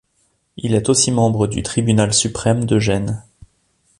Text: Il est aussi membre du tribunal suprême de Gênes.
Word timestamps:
Il 0.57 0.73
est 0.73 0.89
aussi 0.89 1.11
membre 1.11 1.45
du 1.45 1.61
tribunal 1.61 2.11
suprême 2.11 2.65
de 2.65 2.79
Gênes. 2.79 3.23